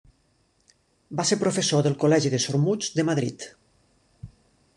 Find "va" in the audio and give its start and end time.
1.19-1.25